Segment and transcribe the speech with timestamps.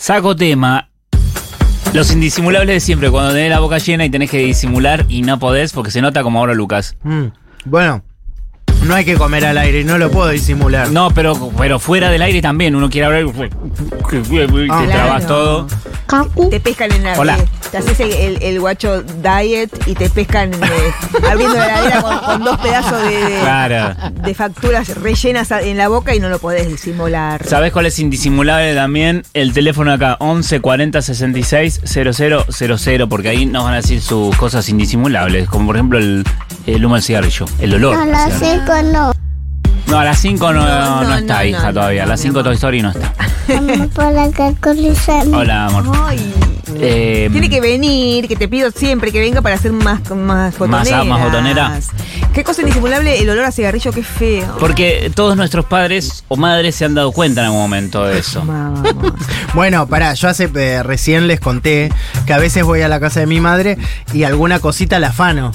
[0.00, 0.88] Saco tema.
[1.92, 5.38] Los indisimulables de siempre, cuando tenés la boca llena y tenés que disimular y no
[5.38, 6.96] podés porque se nota como ahora Lucas.
[7.02, 7.26] Mm,
[7.66, 8.02] Bueno,
[8.86, 10.90] no hay que comer al aire, no lo puedo disimular.
[10.90, 13.50] No, pero, pero fuera del aire también, uno quiere hablar y te
[14.70, 15.66] Ah, trabas claro.
[15.66, 15.66] todo.
[16.50, 17.18] Te pescan en la.
[17.20, 17.38] Hola.
[17.70, 20.58] te haces el, el- el guacho diet y te pescan eh,
[21.30, 23.94] abriendo la heladera con, con dos pedazos de, de- Claro.
[24.24, 27.46] de facturas rellenas a- en la boca y no lo podés disimular.
[27.46, 29.22] ¿Sabés cuál es indisimulable también?
[29.34, 34.68] El teléfono acá, 11 40 66 0000, porque ahí nos van a decir sus cosas
[34.68, 36.24] indisimulables, como por ejemplo el,
[36.66, 37.94] el humo del cigarrillo, el olor.
[37.96, 38.40] Al cigarrillo.
[38.70, 39.12] 5 no.
[39.88, 42.02] No, a las 5 no, No, no no, está, no, hija, no, todavía.
[42.02, 42.44] a no, las mi 5 amor.
[42.44, 43.12] Toy Story no está.
[43.48, 44.78] Vamos por acá con.
[45.34, 45.84] Hola, amor.
[46.04, 46.34] Ay.
[46.76, 51.04] Eh, Tiene que venir, que te pido siempre que venga para hacer más, más botoneras.
[51.04, 51.80] más botonera.
[52.32, 54.56] Qué cosa indisimulable el olor a cigarrillo, qué feo.
[54.60, 58.42] Porque todos nuestros padres o madres se han dado cuenta en algún momento de eso.
[58.46, 58.88] Vamos.
[59.52, 61.92] Bueno, pará, yo hace eh, recién les conté
[62.24, 63.76] que a veces voy a la casa de mi madre
[64.12, 65.50] y alguna cosita la afano.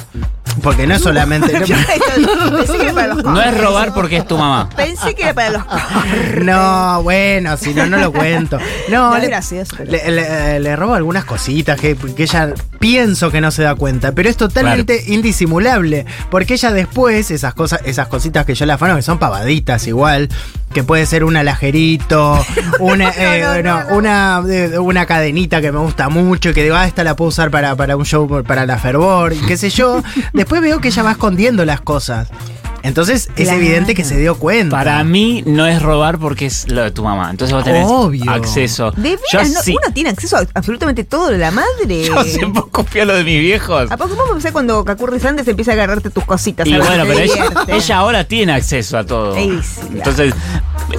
[0.61, 1.51] Porque no es solamente.
[1.65, 4.69] Yo pensé que era para los No es robar porque es tu mamá.
[4.75, 6.43] Pensé que era para los pobres.
[6.43, 8.57] No, bueno, si no, no lo cuento.
[8.89, 12.53] No, No le, gracioso, pero- le- le- le robo algunas cositas que, que ella
[12.85, 17.81] pienso que no se da cuenta, pero es totalmente indisimulable, porque ella después, esas cosas,
[17.83, 20.29] esas cositas que yo le afano, que son pavaditas igual,
[20.71, 22.45] que puede ser un alajerito,
[22.79, 23.95] una, eh, no, no, no, no.
[23.95, 27.29] una, eh, una cadenita que me gusta mucho y que digo, ah, esta la puedo
[27.29, 30.03] usar para, para un show, para la fervor, y qué sé yo.
[30.33, 32.27] Después veo que ella va escondiendo las cosas.
[32.85, 33.59] Entonces es Claro.
[33.59, 34.75] evidente que se dio cuenta.
[34.77, 37.31] Para mí no es robar porque es lo de tu mamá.
[37.31, 38.29] Entonces vos tenés Obvio.
[38.31, 38.91] acceso.
[38.91, 42.03] De Yo veras, no, sí- uno tiene acceso a absolutamente todo de la madre.
[42.05, 43.91] Yo hace poco a lo de mis viejos.
[43.91, 46.67] ¿A poco vamos a empezar cuando Cacurris antes empieza a agarrarte tus cositas?
[46.67, 47.19] Y bueno, pero
[47.67, 49.35] ella, ahora tiene acceso a todo.
[49.35, 49.95] Ey, sí, claro.
[49.97, 50.33] Entonces,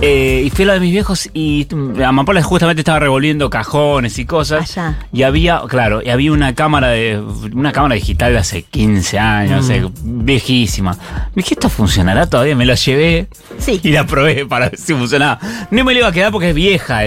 [0.03, 4.19] eh, y fui a lo de mis viejos y mm, Amapola justamente estaba revolviendo cajones
[4.19, 4.77] y cosas.
[4.77, 4.99] Allá.
[5.13, 7.21] Y había, claro, y había una cámara de
[7.55, 9.65] una cámara digital de hace 15 años, Mm.
[9.65, 10.93] hace- viejísima.
[11.35, 12.57] Me dije, ¿esto funcionará todavía?
[12.57, 13.81] Me la llevé Sí.
[13.83, 15.39] y la probé para ver si funcionaba.
[15.71, 17.05] No me la iba a quedar porque es vieja,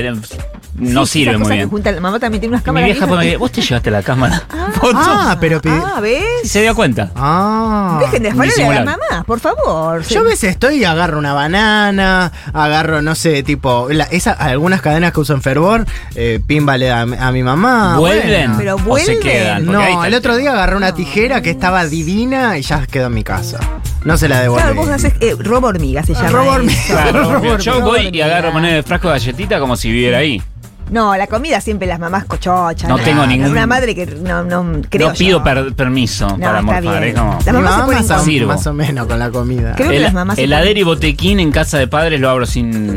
[0.79, 1.59] no Sí, sirve muy bien.
[1.61, 2.85] que junta la mamá también tiene unas Mi cámaras.
[2.89, 4.43] vieja que- dice, vos te llevaste la cámara.
[4.79, 4.97] Foto.
[4.97, 6.23] Ah, pero pi- Ah, ¿ves?
[6.43, 7.11] Y se dio cuenta.
[7.15, 7.97] Ah.
[8.01, 8.33] Dejen de a
[8.73, 10.03] la mamá, por favor.
[10.03, 14.81] Yo a veces estoy y agarro una banana, agarro, no sé, tipo, la- esa, algunas
[14.81, 15.85] cadenas que uso en fervor,
[16.15, 17.97] eh, pímbale a, a mi mamá.
[17.97, 18.27] ¿Vuelven?
[18.27, 18.55] bueno.
[18.57, 19.19] Pero ¿O se vuelven.
[19.19, 19.65] quedan?
[19.65, 23.23] No, el otro día agarré una tijera que estaba divina y ya quedó en mi
[23.23, 23.59] casa.
[24.05, 24.61] No se la devolví.
[24.61, 26.29] Claro, vos haces eh, robo hormiga, se llama.
[26.29, 26.79] robo hormiga.
[26.87, 27.85] Claro, Robo yo hormiga.
[27.85, 30.41] voy y agarro moneda de frasco de galletita como si viviera ahí.
[30.89, 32.89] No, la comida siempre las mamás cochochas.
[32.89, 35.43] No tengo ningún- Una madre que no, no creo no pido yo.
[35.43, 36.81] per- permiso No, para está morfar.
[37.01, 37.03] bien.
[37.03, 37.39] Es como.
[37.45, 38.47] La Mi mamá se pone más, o- Sirvo.
[38.47, 39.73] más o menos con la comida.
[39.75, 42.95] Creo que las mamás se heladero y botequín en casa de padres lo abro sin.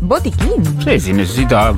[0.00, 0.62] Botiquín.
[0.84, 1.74] Sí, si necesito a-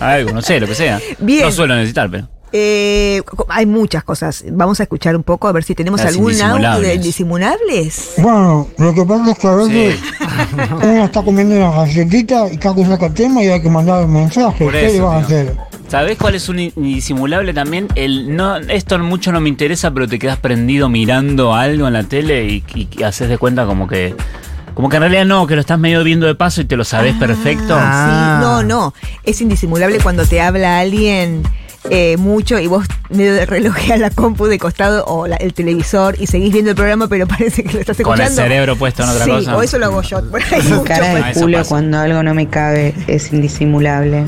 [0.00, 1.00] algo, no sé, lo que sea.
[1.18, 1.44] Bien.
[1.44, 2.28] No suelo necesitar, pero.
[2.52, 4.44] Eh, hay muchas cosas.
[4.50, 6.96] Vamos a escuchar un poco a ver si tenemos Las algún audio de indisimulables.
[6.96, 8.12] indisimulables.
[8.18, 10.14] Bueno, lo que pasa es que a veces Sí.
[10.82, 14.12] uno está comiendo una galletita y Caco saca el tema y hay que mandar un
[14.12, 14.64] mensaje.
[14.64, 15.36] Por ¿Qué le eso, vas a tío.
[15.38, 15.56] hacer?
[15.88, 17.88] ¿Sabés cuál es un indisimulable también?
[17.94, 22.02] El no, esto mucho no me interesa, pero te quedas prendido mirando algo en la
[22.04, 24.14] tele y, y- y haces de cuenta como que.
[24.74, 26.84] Como que en realidad no, que lo estás medio viendo de paso y te lo
[26.84, 27.74] sabes perfecto.
[27.78, 28.38] Ah.
[28.40, 28.94] Sí, no, no.
[29.22, 31.42] Es indisimulable cuando te habla alguien
[31.90, 36.14] eh, mucho y vos medio de relojeas la compu de costado o la- el televisor
[36.20, 38.42] y seguís viendo el programa, pero parece que lo estás Con escuchando.
[38.42, 39.56] el cerebro puesto en otra sí, cosa.
[39.56, 40.30] o eso lo hago yo.
[40.30, 44.24] Por ahí mucho Cara de eso culo cuando algo no me cabe es indisimulable.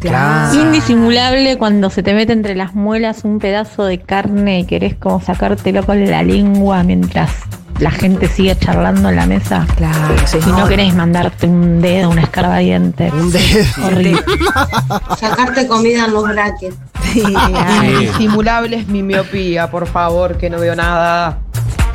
[0.00, 0.54] Claro.
[0.60, 5.20] Indisimulable cuando se te mete entre las muelas un pedazo de carne y querés como
[5.22, 7.30] sacártelo con la lengua mientras
[7.78, 9.66] la gente sigue charlando en la mesa.
[9.76, 10.68] Claro, Y no señor.
[10.68, 13.10] querés mandarte un dedo, una escarbadiente.
[13.12, 13.64] Un dedo.
[13.86, 14.22] Horrible.
[15.18, 16.76] Sacarte comida en los brackets.
[17.12, 17.80] Sí, claro.
[17.80, 18.04] Sí.
[18.04, 21.38] Indisimulable es mi miopía, por favor, que no veo nada.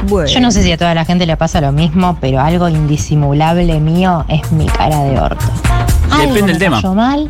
[0.08, 0.30] Bueno.
[0.30, 3.80] Yo no sé si a toda la gente le pasa lo mismo, pero algo indisimulable
[3.80, 5.46] mío es mi cara de orto.
[6.18, 6.82] Depende del tema.
[6.94, 7.30] mal,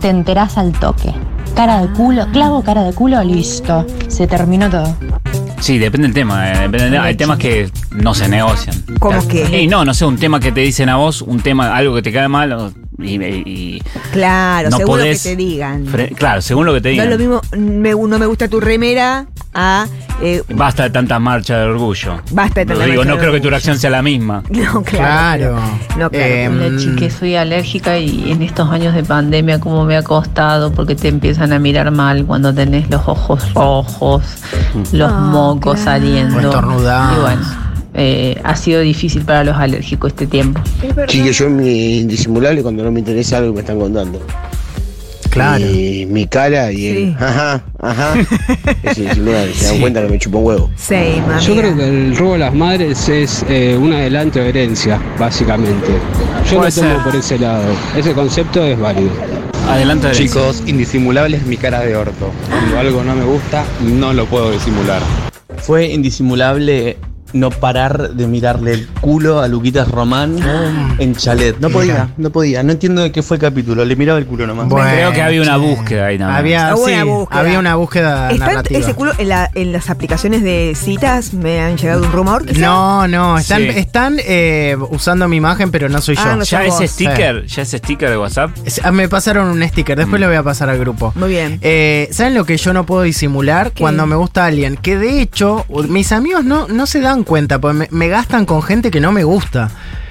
[0.00, 1.12] te enterás al toque.
[1.54, 3.86] Cara de culo, clavo cara de culo, listo.
[4.08, 4.94] Se terminó todo.
[5.60, 6.48] Sí, depende del tema.
[6.50, 7.04] eh, depende del tema.
[7.04, 8.74] Hay temas que no se negocian.
[9.00, 9.62] ¿Cómo qué?
[9.62, 12.02] Y no, no sé, un tema que te dicen a vos, un tema, algo que
[12.02, 15.84] te cae mal, o- y, y- Claro, no seguro podés que te digan.
[16.16, 17.06] claro, según lo que te No digan.
[17.06, 19.86] es lo mismo, me, no me gusta tu remera a
[20.20, 22.20] eh, Basta de tantas marchas de orgullo.
[22.32, 24.42] Basta de Lo tanta digo, marcha no de creo que tu reacción sea la misma.
[24.50, 25.56] No, claro.
[25.56, 25.60] Claro.
[25.96, 26.78] No, claro.
[26.78, 31.08] Chique, soy alérgica y en estos años de pandemia como me ha costado porque te
[31.08, 34.22] empiezan a mirar mal cuando tenés los ojos rojos,
[34.92, 35.84] los Ah, mocos claro.
[36.00, 36.40] saliendo.
[36.40, 37.42] Y bueno,
[38.00, 40.60] eh, ha sido difícil para los alérgicos este tiempo.
[41.08, 44.22] Sí, que yo es mi indisimulable cuando no me interesa algo que me están contando.
[45.30, 45.64] Claro.
[45.66, 48.14] mi, mi cara y el ajá, ajá.
[48.82, 49.80] Es indisimulable, se dan Sí.
[49.80, 50.70] cuenta que me chupa un huevo.
[50.76, 51.54] Same, Yo amiga.
[51.62, 55.88] creo que el robo a las madres es eh, un adelanto de herencia, básicamente.
[56.50, 57.62] Yo lo tomo por ese lado.
[57.96, 59.10] Ese concepto es válido.
[59.68, 62.30] Adelante, Chicos, indisimulable es mi cara de orto.
[62.48, 65.02] Cuando algo no me gusta, no lo puedo disimular.
[65.58, 66.96] Fue indisimulable
[67.32, 70.36] no parar de mirarle el culo a Luquitas Román
[70.98, 71.58] en chalet.
[71.60, 72.08] No podía, Mira.
[72.16, 72.62] no podía.
[72.62, 73.84] No entiendo de qué fue el capítulo.
[73.84, 74.68] Le miraba el culo nomás.
[74.68, 76.36] Bueno, Creo que había una búsqueda ahí también.
[76.38, 77.40] Había, sí, una búsqueda.
[77.40, 78.80] había una búsqueda ¿Está narrativa.
[78.80, 81.34] ese culo en, la- en las aplicaciones de citas?
[81.34, 82.46] ¿Me han llegado un rumor?
[82.46, 82.60] quizá?
[82.60, 83.68] No, no, están, Sí.
[83.76, 86.22] están eh, usando mi imagen, pero no soy yo.
[86.24, 88.50] Ah, no Ya ese sticker, ya ese sticker de WhatsApp.
[88.64, 90.22] Es- ah, Me pasaron un sticker, después Mm.
[90.22, 91.12] le voy a pasar al grupo.
[91.14, 91.58] Muy bien.
[91.62, 93.80] Eh, ¿Saben lo que yo no puedo disimular ¿Qué?
[93.82, 94.76] cuando me gusta alguien?
[94.76, 98.62] Que de hecho, mis amigos no, no se dan cuenta, porque me, me gastan con
[98.62, 99.70] gente que no me gusta.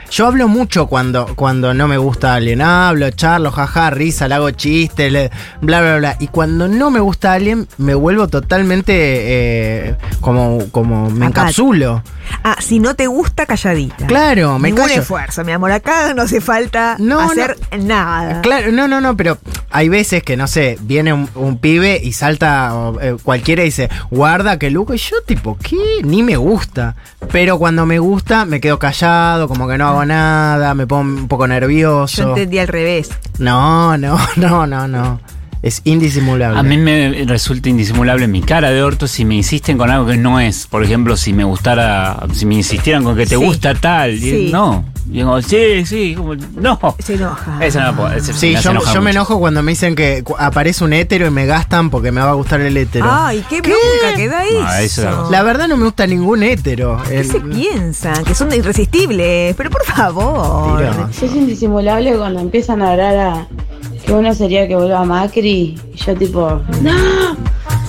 [0.09, 2.61] Yo hablo mucho cuando, cuando no me gusta alguien.
[2.61, 5.31] Hablo, charlo, jaja, risa, le hago chistes, le-
[5.61, 6.15] bla, bla, bla.
[6.21, 11.41] Y cuando no me gusta alguien, me vuelvo totalmente eh, como, como me Apático.
[11.41, 12.03] encapsulo.
[12.43, 14.07] Ah, si no te gusta, calladita.
[14.07, 15.01] Claro, me Ningún callo.
[15.01, 15.71] esfuerzo, mi amor.
[15.71, 18.41] Acá no hace falta No, hacer nada.
[18.41, 19.37] Claro, no, no, no, pero
[19.69, 23.89] hay veces que, no sé, viene un, un pibe y salta eh, cualquiera y dice,
[24.09, 25.77] guarda que Luco, y yo tipo, ¿qué?
[26.03, 26.95] Ni me gusta.
[27.31, 31.27] Pero cuando me gusta, me quedo callado, como que no hago nada, me pongo un
[31.27, 32.29] poco Yo nervioso.
[32.29, 33.09] entendí al revés.
[33.39, 35.19] No, no, no, no, no.
[35.63, 36.59] Es indisimulable.
[36.59, 40.17] A mí me resulta indisimulable mi cara de orto si me insisten con algo que
[40.17, 40.67] no es.
[40.67, 43.43] Por ejemplo, si me gustara, si me insistieran con que te Sí.
[43.43, 44.13] gusta tal.
[44.13, 44.49] y Sí.
[44.51, 44.85] No.
[45.09, 46.79] Y digo, sí, sí, como, no.
[46.99, 47.65] Se enoja.
[47.65, 48.19] Eso no puedo.
[48.21, 51.89] Sí, me yo, me enojo cuando me dicen que aparece un hétero y me gastan
[51.89, 53.07] porque me va a gustar el hétero.
[53.09, 55.01] Ay, qué bronca que da eso.
[55.01, 57.01] Eso- La verdad no me gusta ningún hétero.
[57.07, 58.23] ¿Qué El- se piensan?
[58.25, 59.55] Que son irresistibles.
[59.55, 60.77] Pero por favor.
[60.77, 61.09] Tira.
[61.09, 63.47] Es indisimulable cuando empiezan a hablar a
[64.07, 66.91] que uno sería que vuelva a Macri y yo tipo, ¡No!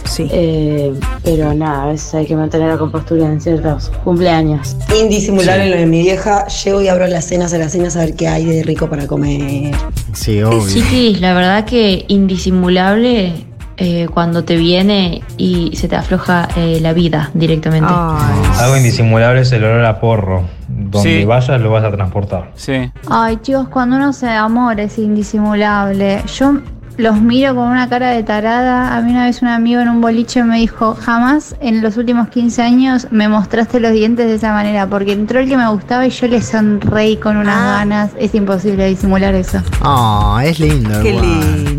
[0.05, 0.27] Sí.
[0.33, 0.93] Eh,
[1.23, 4.75] pero nada, a veces hay que mantener la compostura en ciertos cumpleaños.
[5.01, 6.47] Indisimulable lo de mi vieja.
[6.49, 9.07] Llego y abro las cenas a las cenas a ver qué hay de rico para
[9.07, 9.71] comer.
[10.15, 10.67] Sí, obvio.
[10.67, 13.33] Chiquis, la verdad que indisimulable
[13.79, 17.89] eh, cuando te viene y se te afloja eh, la vida directamente.
[17.91, 20.43] Algo indisimulable es el olor a porro.
[20.69, 21.25] Donde Sí.
[21.25, 22.51] vayas lo vas a transportar.
[22.55, 22.91] Sí.
[23.11, 26.23] Ay, chicos, cuando uno se da amor es indisimulable.
[26.37, 26.55] Yo
[26.97, 28.97] los miro con una cara de tarada.
[28.97, 32.29] A mí una vez un amigo en un boliche me dijo, jamás en los últimos
[32.29, 36.07] 15 años me mostraste los dientes de esa manera, porque entró el que me gustaba
[36.07, 37.77] y yo le sonreí con unas Ah.
[37.79, 38.11] ganas.
[38.19, 39.61] Es imposible disimular eso.
[39.83, 41.01] Ah, es lindo.
[41.03, 41.25] Qué igual.
[41.27, 41.78] lindo.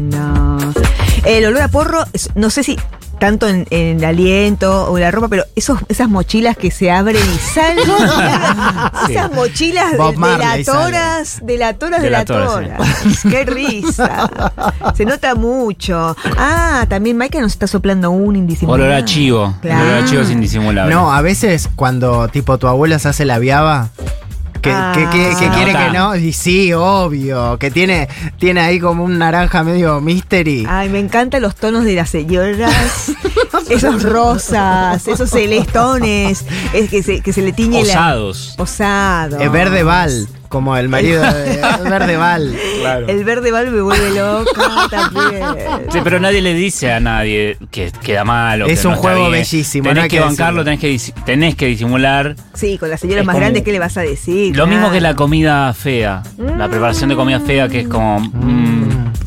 [1.25, 2.03] El olor a porro,
[2.35, 2.77] no sé si
[3.19, 6.89] tanto en, en el aliento o en la ropa, pero esos, esas mochilas que se
[6.89, 7.85] abren y salen.
[9.07, 9.13] Sí.
[9.13, 12.79] Esas mochilas delatoras, delatoras, Delatoras.
[13.29, 14.29] Qué risa.
[14.95, 16.15] Se nota mucho.
[16.37, 18.85] Ah, también Maika nos está soplando un indisimulable.
[18.85, 19.55] Olor a chivo.
[19.63, 20.93] Olor a chivo es indisimulable.
[20.93, 23.89] No, a veces cuando tipo tu abuela se hace la viaba.
[24.61, 24.91] Que, Ah.
[24.93, 25.85] que- que- que Se quiere nota.
[25.87, 28.07] que no, y sí, obvio, que tiene,
[28.37, 30.65] tiene ahí como un naranja medio mystery.
[30.69, 33.11] Ay, me encantan los tonos de las señoras.
[33.75, 34.03] esos
[34.39, 36.45] rosas, esos celestones.
[36.73, 38.55] Es que se, que se le tiñe Osados.
[38.57, 38.63] la.
[38.63, 39.39] Osado.
[39.39, 42.55] Es verde Val, como el marido de Verde Val.
[42.81, 43.07] Claro.
[43.07, 45.43] El verde val me vuelve loca también.
[45.91, 48.97] Sí, pero nadie le dice a nadie que queda mal o Es que un no
[48.97, 49.41] está juego bien.
[49.43, 52.35] bellísimo, Tenés no que, que bancarlo, tenés que, tenés que disimular.
[52.53, 54.55] Sí, con las señoras Es más como- grandes, ¿qué le vas a decir?
[54.55, 56.23] Lo mismo que la comida fea.
[56.57, 58.19] La preparación de comida fea que es como...
[58.19, 58.78] mm,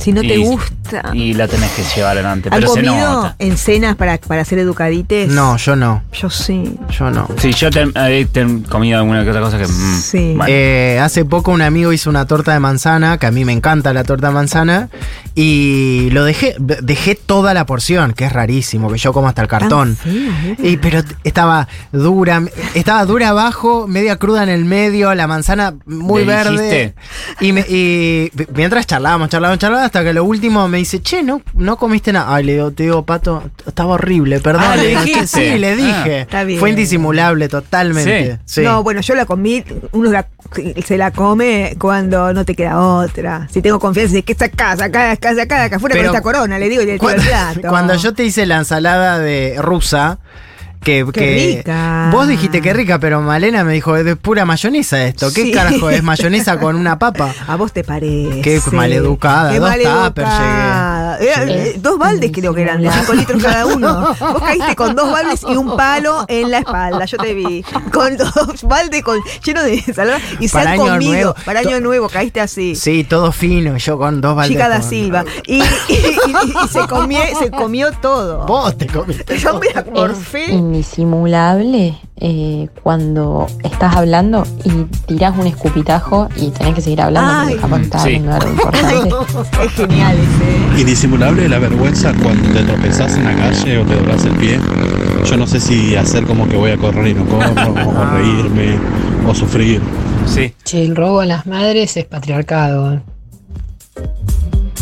[0.02, 1.10] Si no te y- gusta.
[1.14, 2.48] Y la tenés que llevar adelante.
[2.50, 3.36] ¿Han Pero se comido nota.
[3.38, 5.28] en cenas para, para ser educadites?
[5.30, 6.76] No, yo no, Yo sí.
[6.98, 7.28] yo no.
[7.38, 9.66] Sí, yo te, he te- comido alguna que otra cosa que...
[9.66, 10.34] mm, Sí.
[10.36, 10.44] bueno.
[10.48, 13.92] Eh, hace poco un amigo hizo una torta de manzana, que a mí me encanta
[13.92, 14.88] la torta de manzana,
[15.34, 19.48] y lo dejé, dejé toda la porción, que es rarísimo, que yo como hasta el
[19.48, 19.96] cartón.
[20.04, 20.56] ¿eh?
[20.58, 22.42] Y, pero estaba dura,
[22.74, 26.94] estaba dura abajo, media cruda en el medio, la manzana muy ¿Le verde.
[27.40, 31.42] Y, me- y mientras charlábamos, charlábamos, charlábamos, hasta que lo último me dice, che, no,
[31.52, 32.34] no comiste nada.
[32.34, 34.62] Ay, le digo, te digo, pato, estaba horrible, perdón.
[34.64, 35.26] Ah, ¿le dijiste?
[35.26, 36.20] Sí, le Ah, dije.
[36.22, 36.58] está bien.
[36.58, 38.38] Fue indisimulable totalmente.
[38.46, 38.62] Sí.
[38.62, 40.28] No, bueno, yo la comí, uno la-
[40.86, 43.46] se la come cuando no te queda otra.
[43.52, 46.58] Si tengo confianza de que sacá, sacá, sacá, sacá, acá afuera Pero con esta corona,
[46.58, 47.60] le digo y le tiro el Cuando, plato.
[47.68, 50.18] cuando yo te hice la ensalada de rusa,
[50.82, 52.08] Que, Qué que- rica.
[52.10, 55.32] Vos dijiste que rica, pero Malena me dijo, es de pura mayonesa esto.
[55.32, 55.52] ¿Qué Sí.
[55.52, 57.32] carajo es mayonesa con una papa?
[57.46, 58.40] A vos te parece.
[58.42, 60.10] Qué maleducada, Qué dos maleducada.
[61.18, 64.14] Era, eh, dos baldes creo que eran, de 5 litros cada uno.
[64.18, 67.62] Vos caíste con dos baldes y un palo en la espalda, yo te vi.
[67.92, 71.12] Con dos baldes con, lleno de salada y se Para han año comido.
[71.12, 71.34] nuevo.
[71.44, 72.74] Para año nuevo, caíste así.
[72.76, 74.52] Sí, todo fino, yo con dos baldes.
[74.56, 75.24] Chica da con- Silva.
[75.46, 78.46] Y, y- y- y se, comió, se comió todo.
[78.46, 79.38] Vos te comiste.
[79.38, 80.50] Yo me Es morfé.
[80.50, 87.44] indisimulable eh, cuando estás hablando y tirás un escupitajo y tenés que seguir hablando Ay.
[87.48, 88.14] porque capaz estás Sí.
[88.14, 89.08] hablando algo importante.
[89.64, 90.80] es genial ese.
[90.80, 94.60] Indisimulable la vergüenza cuando te tropezás en la calle o te doblas el pie.
[95.24, 98.76] Yo no sé si hacer como que voy a correr y no corro, o reírme,
[99.26, 99.80] o sufrir.
[100.26, 100.54] Sí.
[100.64, 103.02] Che, el robo a las madres es patriarcado.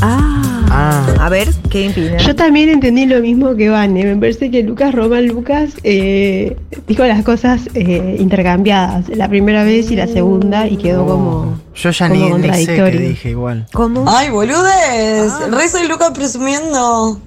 [0.03, 2.19] Ah, a ver, ¿qué impide?
[2.19, 4.05] Yo también entendí lo mismo que Vane.
[4.05, 9.09] Me parece que Lucas Román Lucas eh, dijo las cosas eh, intercambiadas.
[9.11, 11.59] La primera vez y la segunda y quedó como.
[11.75, 13.67] Yo ya como ni, ni sé qué dije igual.
[13.73, 14.05] ¿Cómo?
[14.09, 15.33] Ay, boludes.
[15.51, 17.21] Re soy Lucas presumiendo.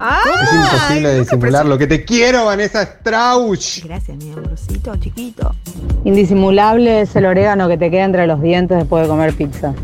[0.00, 3.84] Es imposible disimular lo que te quiero, Vanessa Strauch.
[3.84, 5.54] Gracias, mi amorcito chiquito.
[6.04, 9.74] Indisimulable es el orégano que te queda entre los dientes después de comer pizza.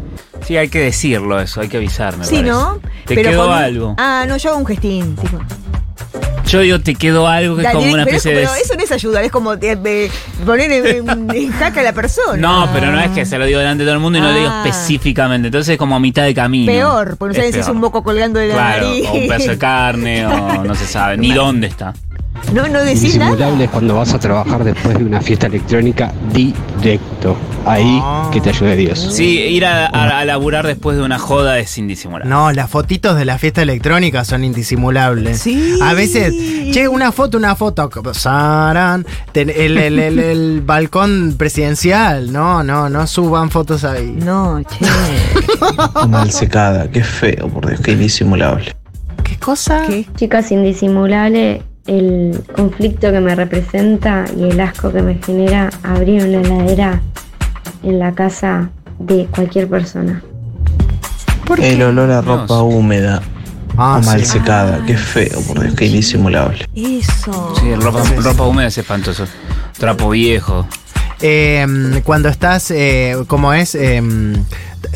[0.45, 2.25] Sí, hay que decirlo eso, hay que avisarme.
[2.25, 2.79] Sí, ¿no?
[3.05, 3.95] Te quedó con un- algo.
[3.99, 5.17] Ah, no, yo hago un gestín.
[5.17, 5.39] tipo.
[6.47, 8.61] Yo digo, te quedó algo que es como una pero, especie pero de.
[8.61, 9.51] eso no es ayudar, es como
[10.45, 12.37] poner en, en- jaque a la persona.
[12.37, 14.29] No, pero no es que se lo digo delante de todo el mundo y no
[14.31, 14.63] lo digo Ah.
[14.65, 15.49] específicamente.
[15.49, 16.71] Entonces es como a mitad de camino.
[16.71, 19.07] Peor, porque no saben si es un moco colgando de la Claro, nariz.
[19.09, 21.93] o un pedazo de carne, o no se sabe ni dónde está.
[22.53, 23.61] No, no decís nada.
[23.65, 27.37] Es cuando vas a trabajar después de una fiesta electrónica directo.
[27.67, 28.01] Ahí
[28.33, 28.99] que te ayude Dios.
[29.13, 32.31] Sí, ir a, a- a laburar después de una joda es indisimulable.
[32.31, 35.39] No, las fotitos de la fiesta electrónica son indisimulables.
[35.41, 35.79] Sí.
[35.83, 36.33] A veces,
[36.73, 37.91] che, una foto, una foto.
[39.35, 42.33] El, el- el- el balcón presidencial.
[42.33, 44.17] No, no, no suban fotos ahí.
[44.25, 44.87] No, che.
[46.09, 48.75] Mal secada, qué feo, por Dios, qué indisimulable.
[49.25, 49.83] ¿Qué cosa?
[50.17, 56.41] Chicas, indisimulable el conflicto que me representa y el asco que me genera abrir una
[56.41, 57.01] heladera
[57.83, 60.23] en la casa de cualquier persona.
[61.59, 63.23] El olor a ropa húmeda
[63.79, 64.27] Ah, o mal sí.
[64.27, 66.67] secada, qué feo, por Dios, qué indisimulable.
[66.75, 67.55] Eso.
[67.61, 69.27] Sí, ropa, ropa húmeda es espantoso.
[69.79, 70.67] Trapo viejo.
[71.21, 74.03] Eh, cuando estás, eh, como es, eh,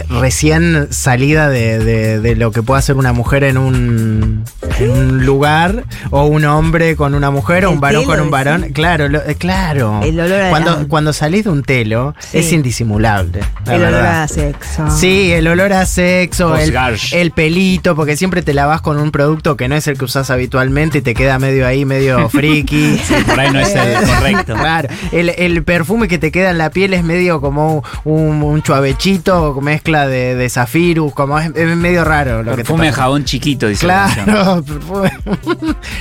[0.08, 4.44] recién salida de, de- de lo que puede hacer una mujer en un,
[4.78, 8.66] en un lugar, o un hombre con una mujer, o un varón con un varón.
[8.72, 10.00] Claro, lo- eh, claro.
[10.02, 12.38] El olor a- cuando, cuando salís de un telo, Sí.
[12.38, 13.40] es indisimulable.
[13.66, 14.22] la El olor verdad.
[14.22, 14.90] a sexo.
[14.90, 16.74] Sí, el olor a sexo, el,
[17.12, 20.30] el pelito, porque siempre te lavas con un producto que no es el que usás
[20.30, 22.98] habitualmente y te queda medio ahí, medio friki.
[22.98, 24.54] Sí, por ahí no es el correcto.
[24.54, 28.62] Claro, el, el perfume que te queda en la piel es medio como un, un
[28.62, 33.66] chuavechito, mezcla de, de zafirus, como es, es medio raro lo Perfume de jabón chiquito,
[33.66, 33.86] dice.
[33.86, 35.10] Claro, perfume.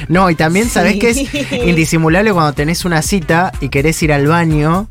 [0.10, 1.00] No, y también sabés Sí.
[1.00, 4.88] que es indisimulable cuando tenés una cita y querés ir al baño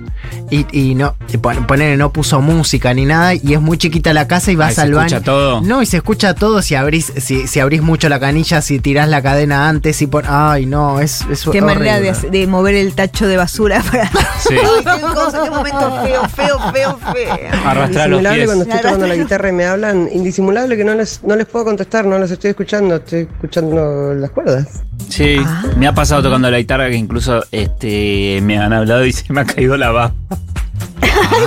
[0.50, 4.14] y, y no, y pon- ponele, no puso música ni nada y es muy chiquita
[4.14, 5.06] la casa y vas Ay, ¿se al baño.
[5.08, 5.60] escucha todo?
[5.60, 9.08] No, y se escucha todo si abrís, si, si abrís mucho la canilla, si tirás
[9.08, 10.24] la cadena antes y pon.
[10.26, 14.08] Ay, no, es, es Qué manera de, mover el tacho de basura para.
[14.40, 14.54] Sí.
[14.54, 17.34] Ay, qué cosa, qué momento feo, feo, feo, feo.
[17.66, 18.46] Arrastrar los pies.
[18.46, 20.08] cuando estoy tocando la guitarra y me hablan.
[20.12, 24.30] Indisimulable que no les, no les puedo contestar, no los estoy escuchando, estoy escuchando las
[24.30, 24.82] cuerdas.
[25.08, 25.38] Sí,
[25.76, 29.40] me ha pasado tocando la guitarra que incluso este me han hablado y se me
[29.40, 30.14] ha caído la baba.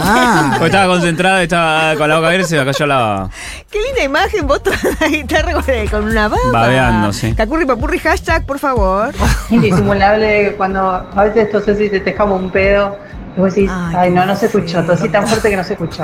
[0.03, 0.50] Ah.
[0.53, 3.29] Porque estaba concentrado, estaba con la boca abierta y se me cayó la baba.
[3.69, 6.51] Qué linda imagen, vos tocando la guitarra con, con una baba.
[6.51, 7.33] Babeando, sí.
[7.33, 9.13] Cacurri papurri, hashtag, por favor.
[9.50, 12.97] Indisimulable cuando a veces toses y te te escapa un pedo.
[13.35, 16.03] Y vos decís, ay, no, no se escuchó, tosí tan fuerte que no se escuchó.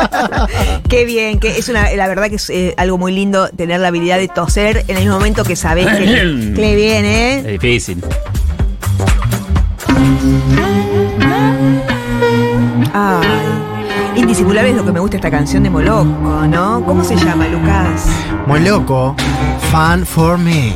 [0.88, 3.88] Qué bien, que es una, la verdad que es eh, algo muy lindo tener la
[3.88, 7.38] habilidad de toser en el mismo momento que sabés que, que le viene.
[7.38, 8.04] Es difícil.
[12.92, 13.28] Ay,
[14.16, 16.84] indisimulable es lo que me gusta esta canción de Moloco, ¿no?
[16.84, 18.06] ¿Cómo se llama, Lucas?
[18.46, 19.16] Muy loco.
[19.70, 20.74] Fun for me.